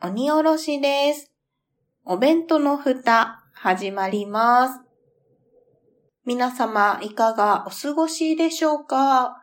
[0.00, 1.32] 鬼おろしです。
[2.04, 4.80] お弁当の蓋、始まります。
[6.24, 9.34] 皆様、いかがお過ごしでしょうか？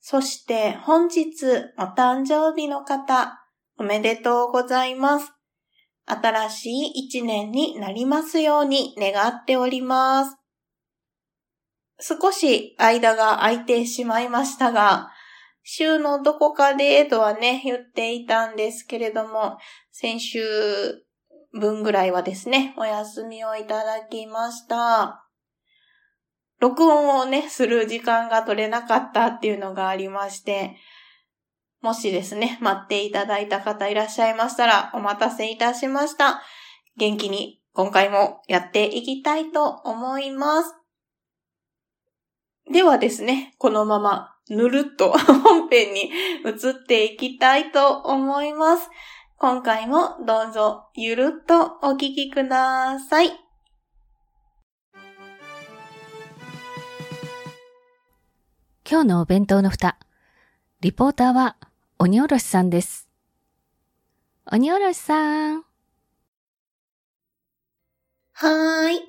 [0.00, 1.46] そして本日
[1.78, 3.38] お誕生日の方、
[3.78, 5.32] おめでとうございます。
[6.04, 10.36] 新しい一年になりますように願っております。
[12.00, 15.12] 少し間が空いてしまいましたが、
[15.68, 19.58] 週のどこかでとはね、言っていたんですけれども、
[19.90, 20.38] 先週
[21.52, 25.26] 分ぐらいはですね、お休みをいただきました。
[26.60, 30.76] 録音をね、する時間が取れなかったっていうのがありまして、
[31.80, 36.42] もしですね、待っていただいた方いらっしゃいましたら、お待たせいたしました。
[36.96, 40.76] 元気に今回もやっていきたいと思います。
[42.72, 46.10] ではですね、このままぬるっと 本編に
[46.44, 48.88] 移っていきたいと思います。
[49.38, 53.46] 今回もどうぞゆるっとお聞きください。
[58.88, 59.98] 今日のお弁当の蓋。
[60.80, 61.56] リポーターは
[61.98, 63.08] 鬼おろしさんです。
[64.52, 65.64] 鬼おろしさん。
[68.32, 69.00] はーい。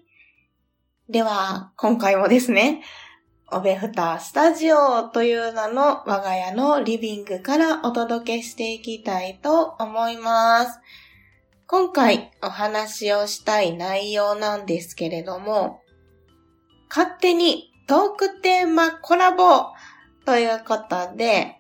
[1.09, 2.81] では、今回もですね、
[3.49, 10.81] おべふたスタジオという名の我が家のリビングからお届けしていきたいと思います。
[11.65, 15.79] 今回お話をしたい内容なんですけれども、
[16.89, 19.67] 勝手にトークテーマコラボ
[20.25, 21.55] ということで、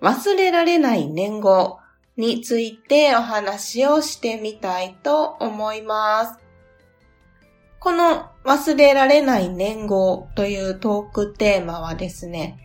[0.00, 1.80] 忘れられない年号
[2.16, 6.38] についてお話をしてみたいと思います。
[7.78, 12.58] この忘れられない年号というトークテーマはですね、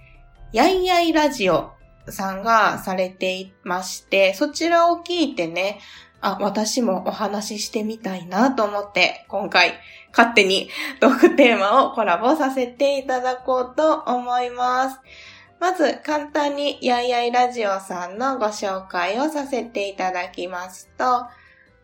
[0.54, 1.72] やいやいラジオ
[2.08, 5.80] さんがされていまして、そちらを聞いてね、
[6.22, 9.74] あ、私もお話ししてみたいなと思って、今回
[10.16, 15.00] 勝手にトークテーマをコラボさせていただこうと思います。
[15.60, 21.26] まず簡単にやいやいラジオさんのご紹介をさせていただきますと、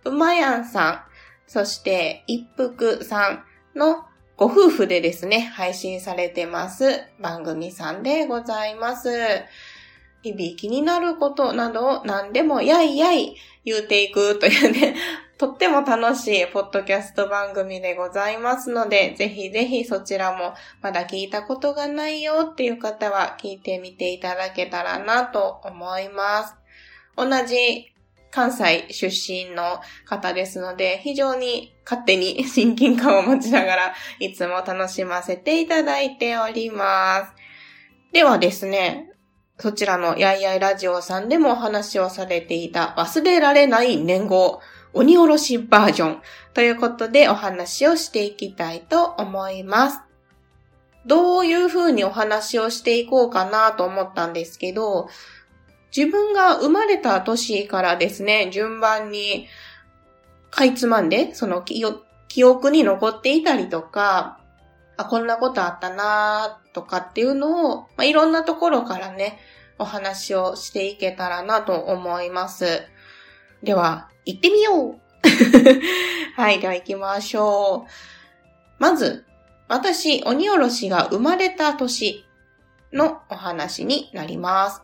[0.03, 1.01] うまやんさん、
[1.47, 3.43] そして一服さん
[3.77, 4.05] の
[4.35, 9.09] ご夫婦でですね、配信されてます番組さんでございます。
[10.23, 14.95] 日々気になることなどを何でもやいやい言うていくというね、
[15.37, 26.55] とっても楽しいポッドキャスト番組でございますので、ぜひぜひそちらもまだ聞いたことがないよっていう方は聞いてみていただけたらなと思います。
[27.15, 27.91] 同じ
[28.37, 37.33] 関西出身の方ですので、非常に勝手に 親近感を持ちながら、いつも楽しませていただいております。
[38.11, 39.09] ではですね、
[39.57, 44.61] そちらのやいやいラジオさんでもお話をされていた忘れられない年号、
[44.93, 46.21] 鬼おろしバージョン
[46.53, 50.01] ということでお話をしていきたいと思います。
[51.07, 55.09] どういう風にお話をしていこうかなと思ったんですけど、
[55.95, 59.47] 自分が生まれた年からですね、順番に、
[60.49, 61.83] かいつまんで、その記
[62.43, 64.39] 憶に残っていたりとか、
[64.97, 69.39] あ、こんなことあったなとかっていうのを、まあ、いろんなところからね、
[69.79, 72.83] お話をしていけたらなと思います。
[73.63, 74.99] では、行ってみよう
[76.35, 77.91] はい、では行きましょう。
[78.79, 79.25] まず、
[79.67, 82.25] 私、鬼おろしが生まれた年
[82.93, 84.81] のお話になります。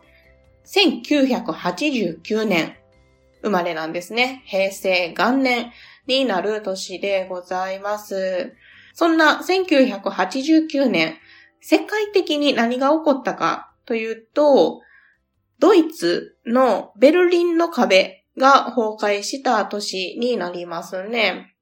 [0.66, 2.76] 1989年
[3.42, 4.42] 生まれなんですね。
[4.46, 5.72] 平成元年
[6.06, 8.54] になる年でございます。
[8.94, 11.16] そんな1989年、
[11.60, 14.80] 世界的に何が起こったかというと、
[15.58, 21.54] ドイツのベルリンの壁が崩壊した年になりますね。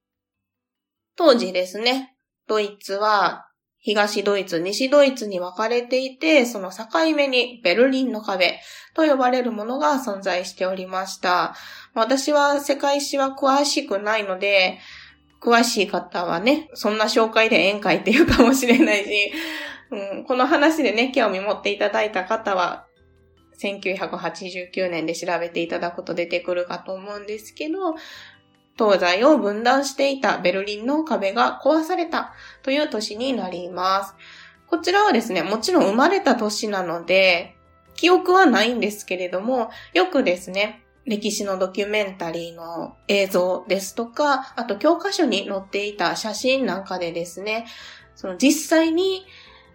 [1.16, 2.16] 当時ですね、
[2.46, 3.48] ドイツは
[3.84, 6.86] 東ドイツ、西ドイツに分かれていて、その境
[7.16, 8.60] 目にベルリンの壁
[8.94, 11.56] と呼ばれるものが存在しておりました。
[11.92, 14.78] 私は世界史は詳しくないので、
[15.42, 19.32] 詳しい方はね、そんな紹介で宴会っていうかもしれないし、
[19.90, 22.86] うん、この話でね、興味持っていただいた方は、
[23.60, 27.96] 1989年で調べていただくと出てくるかと思うんですけど、
[28.78, 32.32] 東西を分断していたベルリンの壁が壊された
[32.62, 34.14] という年になります。
[34.66, 37.56] こちらはですね、もちろん生まれた年なので、
[37.94, 47.66] 記憶はないんですけれども、よくですね、歴史のドキュメンタリーの映像ですとか、あと教科書に載っていた写真なんかでですね、
[48.14, 49.26] その実際に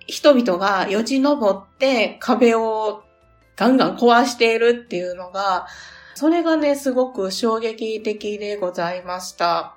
[0.08, 3.04] 人々がよじ登って壁を
[3.56, 5.68] ガンガン壊しているっていうのが、
[6.18, 9.76] それがね、すごく衝撃的でございました。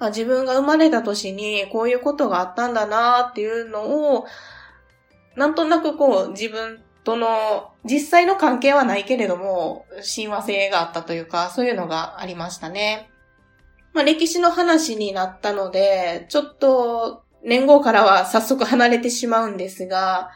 [0.00, 4.26] 自分が生まれた年にこういうことがあったんだなっていうのを、
[5.36, 13.08] なんとなくこう自分との実際の関係はないけれども、親和性があったというか、そういうのがありましたね。
[13.92, 20.30] まあ歴史の話になったので、ちょっと年号からは早速離れてしまうんですが、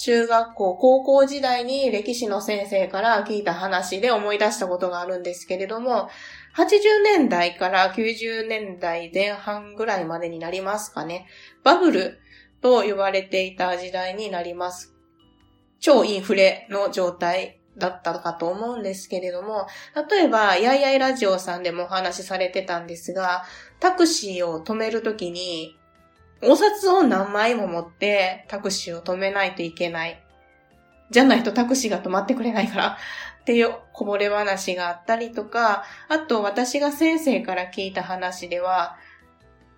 [0.00, 6.08] 中学校、高校時代に歴史の先生から聞いた話で思い出したことがあるんですけれども、
[6.56, 11.26] 80年代から90年代前半ぐらいまでになりますかね。
[11.64, 12.18] バブル
[12.62, 14.94] と呼ばれていた時代になります。
[15.80, 19.66] 超インフレの状態だったかと思うんですけれども、
[20.10, 23.44] 例えば、やいやいラジオさんでもお話しされてたんですが、
[23.80, 25.76] タクシーを止めるときに、
[26.42, 30.22] お札を何枚も持ってタクシーを止めないといけない。
[31.10, 32.98] じゃないとタクシーが止まってくれないから
[33.42, 38.96] っていうこぼれ話があったりとか、あと私が先生から聞いた話では、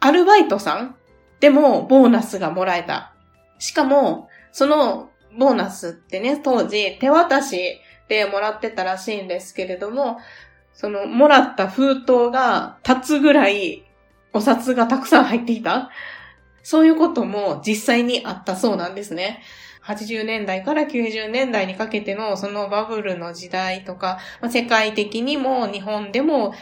[0.00, 0.94] アルバイトさん？
[1.40, 3.14] でもボーナスがもらえた。
[3.58, 10.18] しかも、そのボーナスってね、当時手渡しでもらってたらしいんですけれども、
[10.74, 13.84] そのもらった封筒が立つぐらい
[14.32, 15.90] お札がたくさん入っていた。
[16.62, 19.42] そういうことも実際にあったそうなんですね。
[19.84, 26.54] 80年代から90年代にかけてのそのバブルの時代とか、まあ、世界的にも日本でも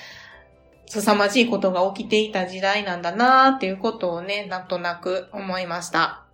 [0.86, 6.26] 凄まじいことが起きていた時代なんだなーっていうことをね、なんとなく思いました。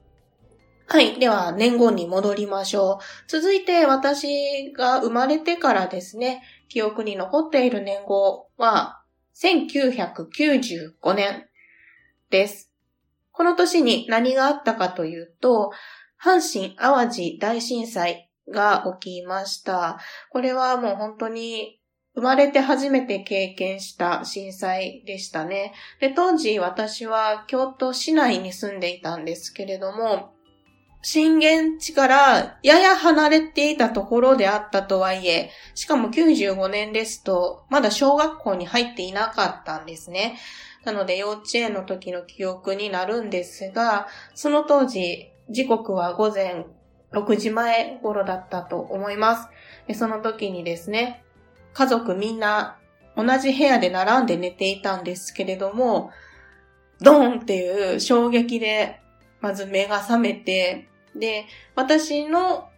[0.88, 1.18] はい。
[1.18, 3.04] では、年号に戻りましょう。
[3.26, 9.02] 続いて、私が生まれてからですね、記憶に残っている年号は、
[9.34, 11.48] 1995年
[12.30, 12.65] です。
[13.36, 15.70] この年に何があったかというと、
[16.22, 19.98] 阪神淡路大震災が起きました。
[20.30, 21.80] これはもう本当に
[22.14, 25.74] 生まれて初めて経験した震災でしたね。
[26.00, 30.32] で、当時私は京都市内に住んでいたんですけれども、
[31.02, 40.38] 震源地からやや離れていたところであったとはいえ、しかも95年ですと、まだ小学校に入っていなかったんですね。
[40.86, 44.06] なので幼稚園の時の記憶になるんですが、
[44.36, 46.64] その当時、時刻は午前
[47.10, 49.48] 6時前頃だったと思います。
[49.88, 51.24] でその時にですね、
[51.72, 52.78] 家族みんな
[53.16, 56.12] 同じ部屋で並んで寝ていたんですけれども、
[57.00, 59.00] ドーンっていう衝撃で、
[59.40, 60.86] まず目が覚めて、
[61.16, 62.68] で、私の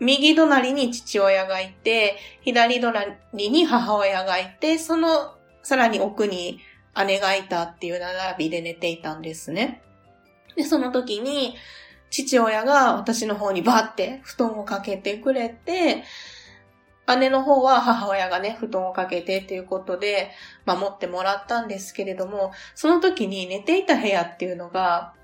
[0.00, 6.58] 右隣に父親がいて、左隣に母親がいて、そのさらに奥に
[7.06, 9.82] 姉がいたっていう並びで寝ていたんですね。
[10.56, 11.54] で、その時に、
[12.10, 16.04] 父親が私の方にバーって布団をかけてくれて、
[17.18, 20.30] 姉の方は母親がね、布団をかけてっていうことで
[20.66, 25.14] 守ってもらったんですけれども、その時に寝ていた部屋っていうのが、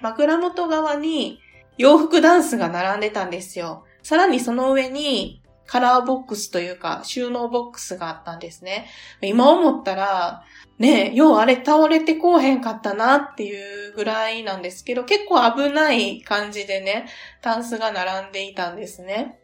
[0.00, 1.40] 枕元側に
[1.78, 3.84] 洋服ダンスが並んでたんですよ。
[4.02, 5.41] さらにその上に
[5.72, 8.88] カラーボックスというか収納ボックスがあったんですね。
[9.22, 10.44] 今思ったら、
[10.78, 17.06] ね、ようあれ倒れてこうへんかったなっていうぐらいなんですけど、結構危ない感じでね、
[17.40, 19.40] タンスが並んでいたんですね。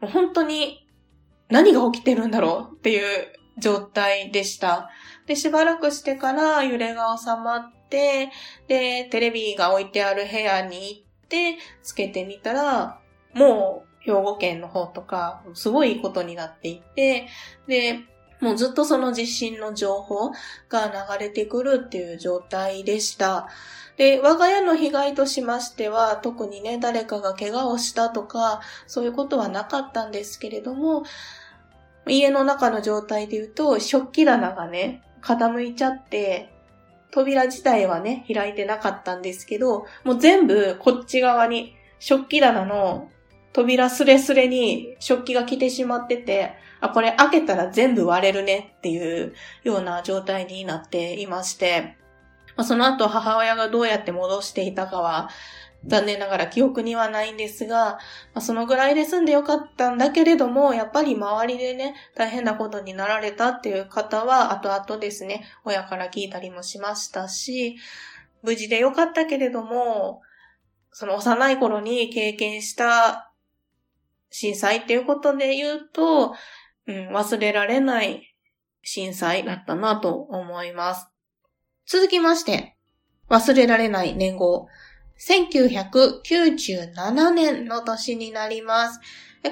[0.00, 0.88] 本当に
[1.50, 3.26] 何が起きてるんだろうっていう
[3.58, 4.88] 状態でした。
[5.26, 8.30] で、しばらくしてから揺れが収まって、
[8.66, 12.98] で、テレビが置いてある部屋に行って、つけてみたら、
[13.34, 17.28] もう兵庫県の方とか、すごいことになっていて、
[17.66, 18.00] で、
[18.40, 20.30] もうずっとその地震の情報
[20.68, 23.48] が流れてくるっていう状態でした。
[23.96, 31.04] で、我が家の被害としましては、特にね、誰かが怪我をしたとか、そういうことはなかったんですけれども、
[32.06, 36.50] 家の中の状態で言うと、食器棚がね、傾いちゃって、
[37.12, 43.08] 扉自体はね、開いてなかったんですけど、もう全部こっち側に、食器棚の
[43.54, 49.32] 扉すれすれに食器が来てしまってて、あ、これ開けたら全部割れるねっていう
[49.62, 51.96] ような状態になっていまして、
[52.62, 55.28] その後母親がどうやって戻していたかは
[55.86, 57.98] 残念ながら記憶にはないんですが、
[58.40, 67.76] そのぐらいで済んでよかったんだけれども、やっぱり周りでね、大変なことになられたっていう方は、後々ですね、親から聞いたりもしましたし、
[68.42, 70.22] 無事でよかったけれども、
[70.90, 73.30] その幼い頃に経験した
[74.36, 76.34] 震災っていうことで言うと、
[76.88, 78.34] うん、忘れられない
[78.82, 81.06] 震災だったなと思います。
[81.86, 82.76] 続きまして、
[83.30, 84.66] 忘れられない年号。
[85.24, 88.98] 1997年の年になります。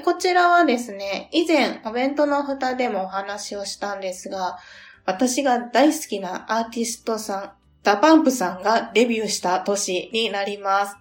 [0.04, 4.58] こちらはですね、以前お弁当の蓋でもお話をしたんですが、
[5.04, 7.52] 私が大好きなアーティストさん、
[7.84, 10.96] DA PUMPさんがデビューした年になります。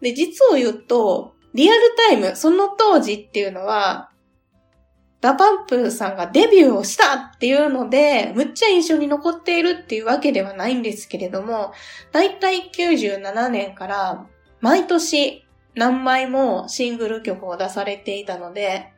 [0.00, 4.10] で、実を言うと、リアルタイム、その当時っていうのは、
[5.20, 11.72] DA PUMPさんがデビューをしたっていうので、むっちゃ印象に残っているっていうわけではないんですけれども、
[12.10, 14.26] だいたい97年から
[14.60, 18.92] 毎年何枚もシングル曲を出されていたので、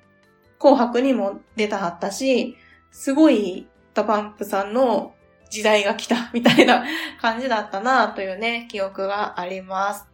[0.59, 2.57] 紅白にも出たはったし、
[2.91, 5.15] すごい DA PUMPさんの
[5.51, 6.85] 時代が来たみたいな
[7.21, 10.14] 感じだったなというね、記憶があります。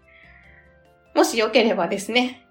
[1.14, 2.46] もしよければですね、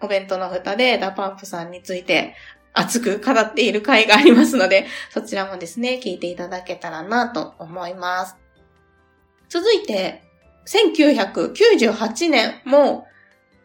[0.00, 2.34] お弁当の蓋で DA PUMPさんについて
[2.72, 8.36] 熱く語っている回がありますので、そちらもですね、聞いていただけたらなと思います。
[9.48, 10.22] 続いて、
[10.66, 13.06] 1998年も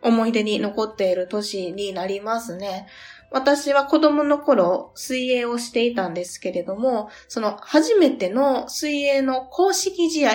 [0.01, 2.88] 思い出に残っている年になりますね。
[3.31, 10.31] 私は子供の頃水泳をしていたんですけれども、その初めての水泳の公式試合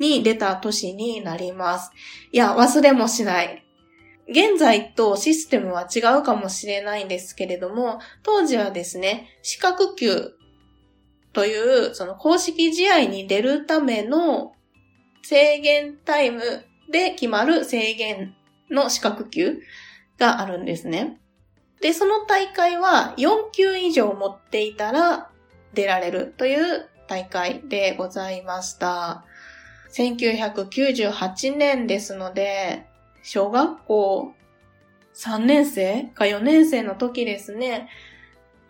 [0.00, 1.92] に出た年になります。
[2.32, 3.64] いや、忘れもしない
[4.30, 10.32] 現在とシステムは違うかもしれないんですけれども、当時はですね、資格級
[11.32, 14.52] という、その公式試合に出るための
[15.22, 16.42] 制限タイム
[16.90, 18.34] で決まる制限
[18.70, 19.60] の資格級
[20.16, 21.20] があるんですね。
[21.80, 25.30] で、その大会は4級以上持っていたら
[25.74, 29.24] 出られるという大会でございました。
[29.92, 32.86] 1998年ですので、
[33.22, 34.34] 小学校
[35.14, 37.88] 3年生か4年生の時ですね。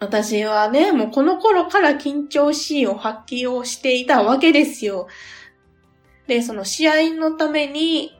[0.00, 5.09] 私はね、もうこの頃から緊張しいを発揮をしていたわけですよ。
[6.27, 8.19] で、その試合のために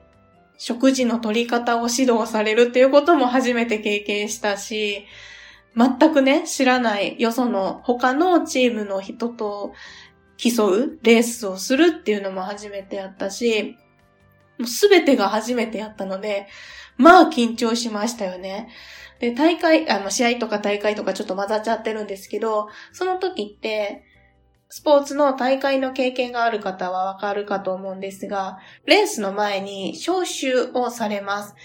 [0.57, 5.07] 食事の取り方を指導されるっていうことも初めて経験したし、
[5.75, 9.73] 全くね、知らないよその他のチームの人と
[10.41, 13.77] 競うレースをするっていうのも初めてやったし、
[14.57, 16.47] もうすべてが初めてやったので、
[16.97, 18.69] まあ緊張しましたよね。
[19.19, 24.03] で、大会、あの、試合とか大会とかちょっと混ざっちゃってるんですけど、その時って、
[24.69, 31.55] スポーツの大会の経験がある方はわかるかと思うんですが、レースの前に招集をされます。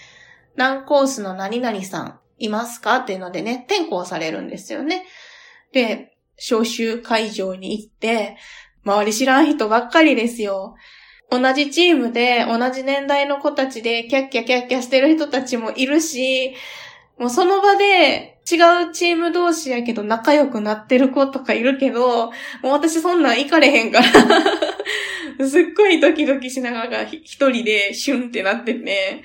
[0.55, 5.05] 何コースの何々さんいますかっていうのでね、転校されるんですよね。
[5.71, 8.37] で、招集会場に行って、
[8.87, 10.75] 周り知らん人ばっかりですよ。
[11.29, 16.53] 同じチームで同じ年代の子たちでキャッキャキャッキャしてる人たちもいるし、
[17.19, 18.55] もうその場で違
[18.89, 22.31] うチーム同士やけど仲良くなってる子とかいるけど、も
[22.63, 24.05] う私そんなん行かれへんから
[25.45, 29.23] すっごいドキドキしながら一人でシュンってなってて、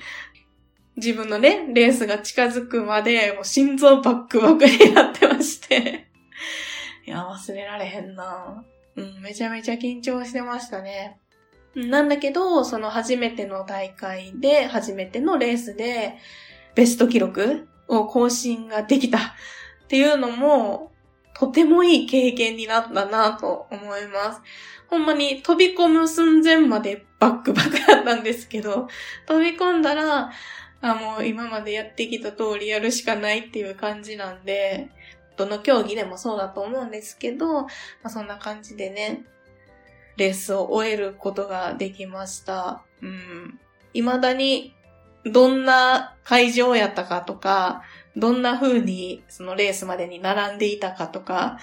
[0.97, 6.07] 自分のね、レースが近づくまで、もう心臓バックバックになってまして
[7.05, 8.63] いや、忘れられへんな
[8.95, 11.19] うん、めちゃめちゃ緊張してましたね。
[11.75, 16.15] なんだけど、その初めての大会で、初めてのレースで、
[16.75, 19.21] ベスト記録を更新ができたっ
[19.87, 20.91] ていうのも、
[21.35, 24.41] とてもいい経験になったなと思います。
[24.87, 28.87] ほんまに飛び込む寸前までバックバックだったんですけど、
[29.25, 30.31] 飛び込んだら、
[30.81, 34.89] あ、もう今までやってきた通りやるしかないっていう感じなんで、
[35.37, 37.69] どの競技でもそうだと思うんですけど、ま
[38.03, 39.25] あ、そんな感じでね、
[40.17, 42.83] レースを終えることができました。
[43.01, 43.59] うん。
[43.93, 44.75] 未だに、
[45.25, 47.83] どんな会場やったかとか、
[48.15, 51.57] どんな風にそのレースまでに並んでいたかとか、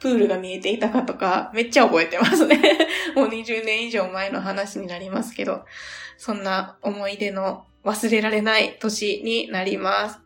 [0.00, 2.60] プールが見えていたかとか、めっちゃ覚えてますね。
[3.16, 5.64] もう20年以上前の話になりますけど、
[6.16, 10.23] そんな思い出の忘れられない年になります。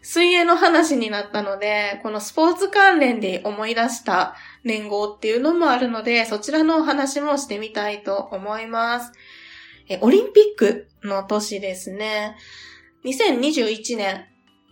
[0.00, 9.12] 水泳の話になったので、このスポーツ関連で思い出した年号っていうのもあるので、そちらのお話もしてみたいと思います。
[9.88, 12.36] え、オリンピックの年ですね。
[13.04, 14.26] 2021年、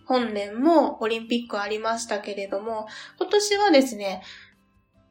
[0.05, 2.87] 本年もオリンピックありましたけれども、
[3.19, 4.21] 今年はですね、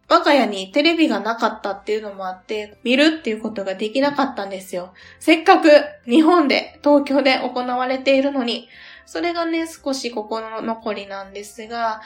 [0.08, 4.94] 我が家にテレビがなかったっていうのもあって、見るっていうことができなかったんですよ。
[5.18, 5.68] せっかく
[6.08, 8.68] 日本で、東京で行われているのに、
[9.06, 12.02] それがね、少し心残りなんですが、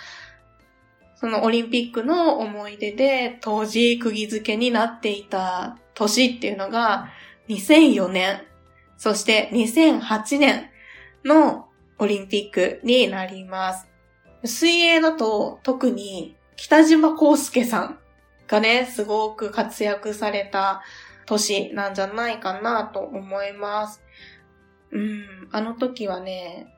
[1.16, 7.10] そのオリンピックの思い出で当時釘付けになっていた年っていうのが
[7.48, 8.42] 2004年、
[8.96, 10.70] そして2008年
[11.24, 13.86] のオリンピックになります。
[14.44, 17.98] 水泳だと特に北島康介さん
[18.46, 20.82] がね、すごく活躍された
[21.26, 24.02] 年なんじゃないかなと思います。
[24.90, 26.74] うん、あの時はね、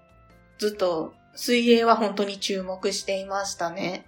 [0.63, 4.07] ずっと水泳は本当に注目していましたね。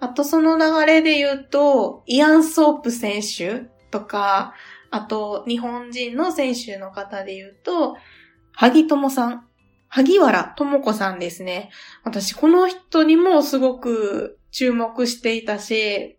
[0.00, 4.52] あとその流れで言うと、イアン・ソープ選手とか、
[4.90, 7.96] あと日本人の選手の方で言うと、
[8.50, 9.46] 萩友さん。
[9.86, 11.70] 萩原智子さんですね。
[12.02, 16.18] 私この人にもすごく注目していたし、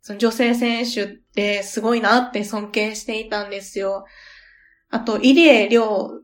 [0.00, 4.04] その女性選手ってすごいなって尊敬していたんですよ。
[4.90, 6.22] あと、入江亮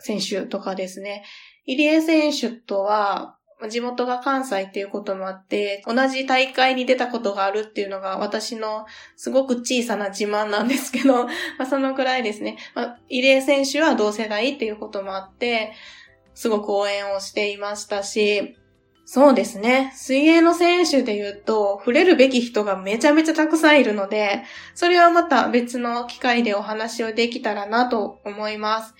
[0.00, 1.24] 選手とかですね。
[1.66, 3.36] 入江選手とは、
[3.68, 11.24] 地元が関西っていうこともあって、同じ大会に出たことがあるっていうのが私のすごく小さな自慢なんですけど、
[11.58, 12.56] まあ、そのくらいですね。
[12.74, 15.72] まあ、入江選手は同世代っていうこともあって、
[16.34, 18.56] すごく応援をしていましたし、
[19.04, 19.92] そうですね。
[19.94, 24.42] 水泳の選手で言うと、触れるべき人がめちゃめちゃたくさんいるので、
[24.74, 28.94] それはまた別の機会でお話をできたらなと思います。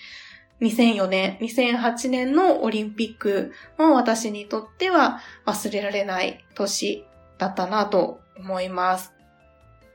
[0.63, 7.05] 2004年、2008年のオリンピックも私にとっては忘れられない年
[7.37, 9.13] だったなと思います。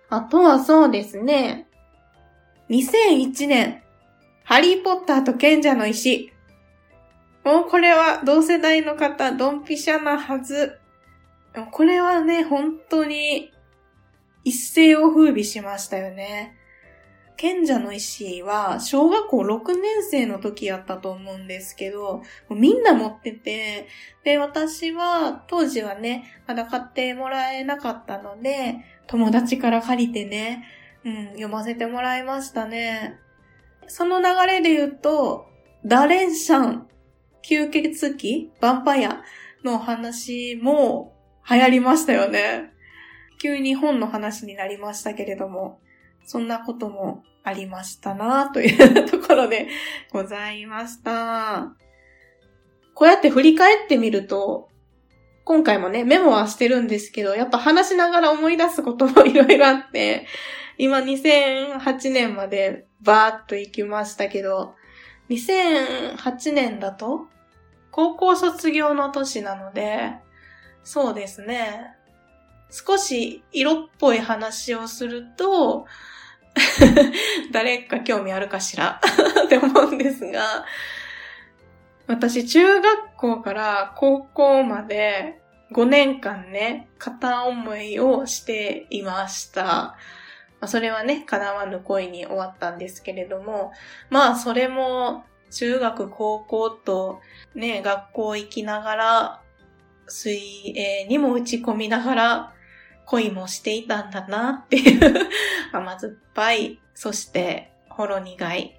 [0.09, 1.69] あとはそうですね。
[2.69, 3.81] 2001年、
[4.43, 6.33] ハリーポッターと賢者の石。
[7.45, 10.79] もうこれは同世代の方、ドンピシャなはず。
[11.71, 13.53] これはね、本当に
[14.43, 16.56] 一世を風靡しましたよね。
[17.38, 23.88] 賢者の石は小学校6年生の時やったと思うんですけど、みんな持ってて、
[24.24, 30.65] で、私は当時はね、まだ買ってもらえなかったので、友達から借りてね、
[31.06, 33.20] うん、読ませてもらいましたね。
[33.88, 35.48] その流れで言うと、
[35.85, 36.88] ダレンシャン
[37.44, 39.22] 吸血鬼ヴァンパイア
[39.64, 41.14] の話も
[41.50, 42.74] 流行りましたよね。
[43.40, 45.79] 急に本の話になりましたけれども、
[46.27, 49.70] そんなこともありましたなというところで
[50.11, 51.74] ございました。
[52.94, 54.68] こうやって振り返ってみると、
[55.46, 60.27] 今回もね、メモはしてるんですけど、やっぱ話しながら思い出すこともいろいろあって、
[60.77, 64.75] 今2008年までバーっと行きましたけど、
[65.29, 67.27] 2008年だと
[67.92, 70.11] 高校卒業の年なので、
[70.83, 71.94] そうですね。
[72.70, 75.85] 少し色っぽい話をすると、
[77.51, 79.00] 誰か興味あるかしら？
[79.46, 80.65] って思うんですが、
[82.07, 85.41] 私中学校から高校まで
[85.74, 89.96] 5年間ね、片思いをしていました。
[90.59, 93.72] まあ、それはね、叶わぬ恋に終わったんですけれども、
[94.09, 97.22] まあそれも中学、高校と
[97.53, 99.41] ね、学校行きながら、
[100.07, 102.53] 水泳にも打ち込みながら、
[103.07, 105.29] 恋もしていたんだなっていう
[105.72, 108.75] 甘酸っぱい、そしてほろ苦い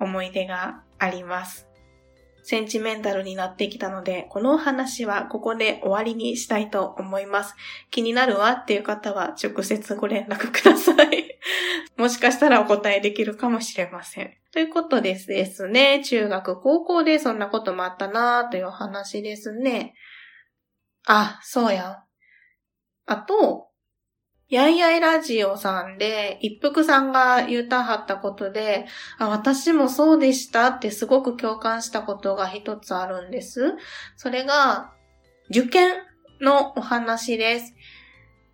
[0.00, 1.68] 思い出があります。
[2.42, 7.54] センチメンタルになってきたので、このお話はここで終わりにしたいと思います。
[7.90, 11.38] 気になるわっていう方は直接ご連絡ください。
[11.96, 14.34] もしかしたらお答えできるかもしれません。
[14.52, 16.02] ということですですね。
[16.04, 19.94] 中学、高校でそんなこともあったなーというお話ですね。
[21.06, 22.03] あ、そうや。
[23.06, 23.68] あと、
[24.54, 28.86] やいやいラジオさんで、一服さんが言うたはったことで、
[29.18, 33.74] あ、私もそうでしたってすごく共感したことが一つあるんです。
[34.16, 34.92] それが、
[35.50, 35.94] 受験
[36.40, 37.74] のお話です。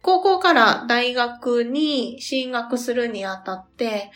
[0.02, 4.10] 高校から大学に進学するにあたって、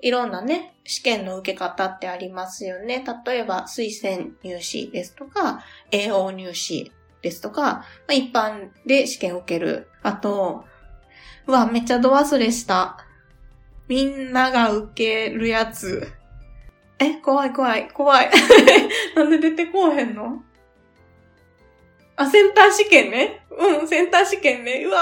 [0.00, 3.04] いろんなね、試験の受け方ってありますよね。
[3.26, 9.88] 例えば、推薦入試ですとか、AO 入試ですとか、まあ、一般で試験を受ける。
[10.02, 10.64] あと、
[11.46, 13.04] うわ、めっちゃド忘れした。
[13.88, 16.12] みんなが受けるやつ。
[16.98, 18.30] え、怖い怖い、怖い。
[19.16, 20.42] なんで出てこうへんの？
[22.16, 23.46] あ、センター試験ね。
[23.50, 24.84] うん、センター試験ね。
[24.84, 25.00] うわ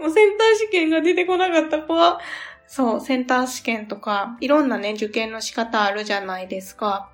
[0.00, 2.20] もうセンター試験が出てこなかった、怖
[2.66, 7.10] そう、センター試験とか、いろんなね、受験の仕方あるじゃないですか。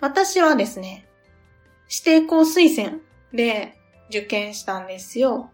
[0.00, 1.06] 私はですね、
[1.88, 3.00] 指定校推薦
[3.32, 5.50] で受験したんですよ。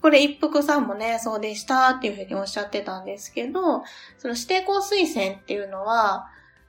[0.00, 3.84] これ一服さんもね、そうでしたっていうふうにおっしゃってたんですけど、
[4.18, 6.26] その指定校推薦っていうのは、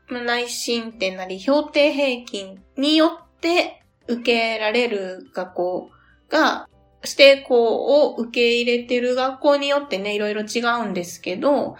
[0.10, 5.92] 内申点なり評定平均によって受けられる学校
[6.30, 6.70] が、
[7.04, 11.76] 指定校を受け入れてる学校によってね、いろいろ違うんですけど、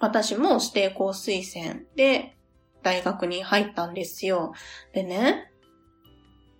[0.00, 2.36] 私も指定校推薦で
[2.82, 4.54] 大学に入ったんですよ。
[4.92, 5.52] でね、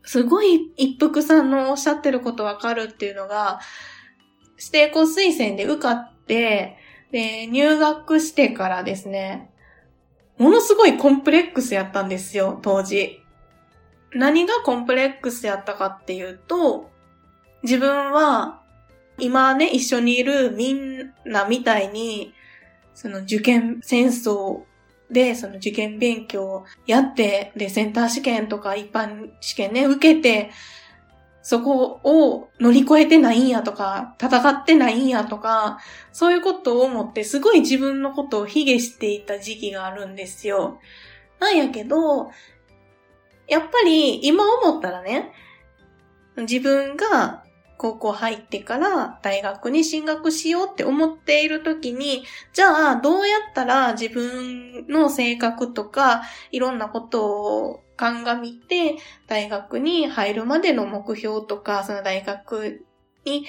[0.08, 3.60] すごい一服さんのおっしゃってることわかるっていうのが、
[4.56, 6.78] 指定校推薦で受かって、
[7.12, 9.50] で、入学してからですね、
[10.38, 13.20] ものすごいコンプレックスやったんですよ、当時。
[14.14, 16.88] 何がコンプレックスやったかっていうと、
[17.62, 18.62] 自分は
[19.18, 22.32] 今ね、一緒にいるみんなみたいに、
[22.94, 24.62] その受験戦争
[25.10, 30.50] で、その受験勉強をやって、で、センター試験とか一般試験ね、受けて、
[31.40, 35.78] そこを乗り越えてないんやとか、戦ってないんやとか、
[36.12, 40.78] そういうことを思ってすごい自分のことを卑下していた時期があるんですよ。
[41.40, 42.30] なんやけど、
[43.46, 45.32] やっぱり今思ったらね、
[46.36, 47.44] 自分が
[47.78, 58.96] 高校入ってから大学に進学しようって思っている時に、じゃあどうやったら自分の性格とかいろんなことを鑑みて
[59.28, 62.84] 大学に入るまでの目標とか、その大学
[63.24, 63.46] に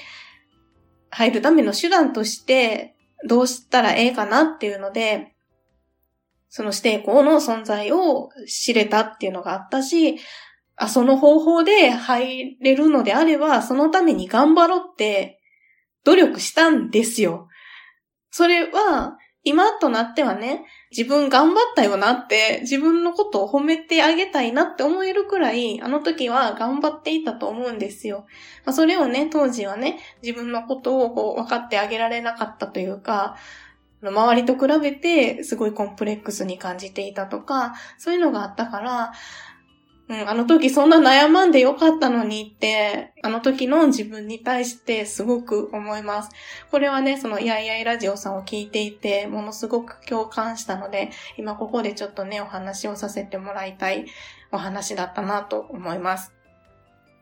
[1.10, 2.94] 入るための手段として
[3.26, 5.34] どうしたらええかなっていうので、
[6.48, 10.18] その指定校の存在を知れたっていうのがあったし、
[10.80, 15.38] あ、その方法で入れるのであれば、そのために頑張ろうって
[16.04, 17.48] 努力したんですよ。
[18.30, 28.26] それは、今となってはね、自分頑張ったよなって、自分のことを褒めてあげたいなって思えるくらい、あの時は頑張っていたと思うんですよ。
[28.64, 33.36] まあ、それをね、当時はね、自分のことをこう分かってあげられなかったというか、
[34.02, 39.12] 周りと比べてすごいコンプレックスに感じていたとか、そういうのがあったから、
[40.10, 46.30] うん、あの時そんな悩まんでよかったのにって、あの時の自分に対してすごく思います。
[46.72, 54.06] これはね、そのイヤイヤイラジオさんを聞いていて、ものすごく共感したので、今ここでちょっとね、お話をさせてもらいたい
[54.50, 56.32] お話だったなと思います。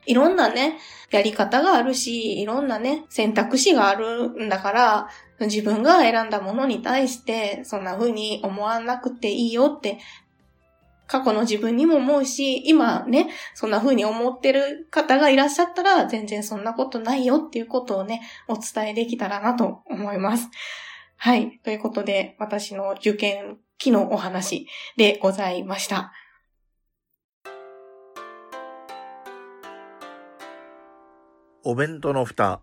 [0.07, 0.79] いろんなね、
[1.11, 5.09] やり方があるし、いろんなね、選択肢があるんだから、
[5.41, 9.99] 自分が選んだものに対して、そんな風に思わなくていいよって
[11.09, 20.49] 過去の自分にも思うし、今ね、そんな風に思ってる方がいらっしゃったら、全然そんなことないよっていうことをね、お伝えできたらなと思います。
[21.17, 21.59] はい。
[21.65, 26.13] ということで、私の受験期のお話でございました。
[31.65, 32.61] お弁当の蓋。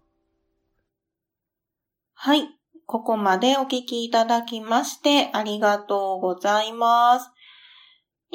[2.14, 2.48] はい。
[2.86, 7.32] ここまでお聞きいただきましてありがとうございます。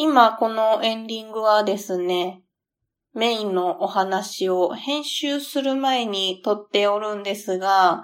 [0.03, 2.43] 今このエンディングはですね、
[3.13, 8.03] メインのお話を編集する前に撮っておるんですが、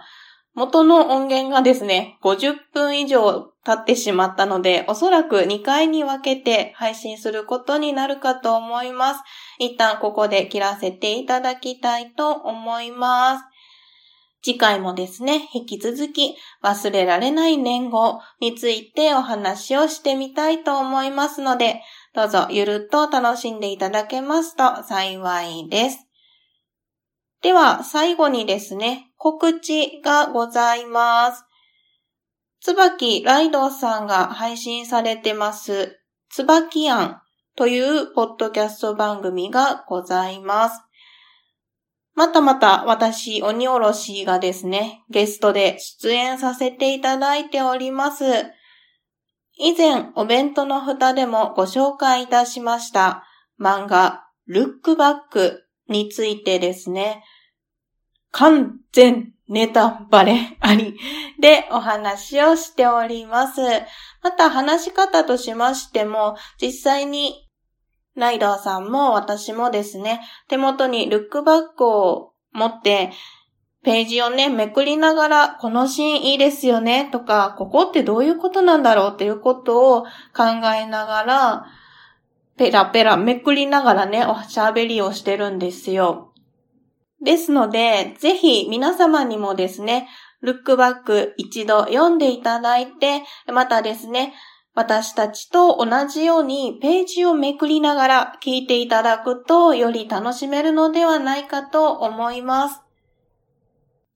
[0.53, 9.23] 元の音源がですね、50分以上経ってしまったので、おそらく2回に分けて配信することになるかと思います。
[9.59, 13.45] 一旦ここで切らせていただきたいと思います。
[14.47, 21.81] 次回もですね、引き続き忘れられない年号についてお話をしてみたいと思いますので、
[22.15, 26.07] どうぞゆるっと楽しんでいただけますと幸いです。
[27.43, 31.45] では、最後にですね、告知がございます。
[32.61, 35.99] つばきライドさんが配信されてます、
[36.31, 37.21] つばき案
[37.57, 40.86] というポッドキャスト番組がございます。
[42.17, 48.25] またまた私、鬼おろしがですね、ゲストで出演させていただいております。
[49.59, 53.23] 以前、お弁当の蓋でもご紹介いたしました
[53.61, 57.23] 漫画、ルックバックについてですね、
[58.31, 60.99] 完全ネタバレ あり
[61.39, 63.61] でお話をしております。
[64.23, 67.46] また話し方としましても、実際に
[68.17, 73.13] ライダーさんも私もですね、手元にルックバックを持って、
[73.85, 80.09] ページをね、めくりながら、このシーンいいですよね、とか、ここってどういうことなんだろうっていうことを考
[80.77, 81.67] えながら、
[82.57, 86.33] ペラペラめくりながらね、おしゃべりをしてるんですよ。
[87.23, 90.09] ですので、ぜひ皆様にもですね、
[90.41, 94.35] ルックバック一度読んでいただいて、またですね、
[94.77, 102.83] 私たちと同じようにページをめくりながら聞いていただくとより楽しめるのではないかと思います。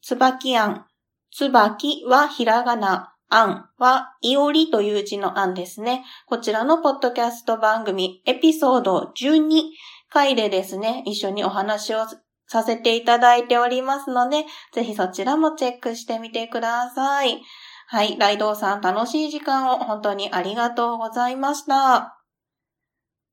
[0.02, 0.84] つばきあん。
[1.32, 3.14] つばきはひらがな。
[3.30, 6.04] あんはいおりという字のあんですね。
[6.26, 9.62] こちらのポッドキャスト番組エピソード12
[10.10, 12.00] 回でですね、一緒にお話を
[12.46, 14.44] させていただいておりますので、
[14.74, 17.40] ぜひそちらもチェックしてみてください。
[17.92, 22.22] はい、ライドウさん楽しい時間を本当にありがとうございました。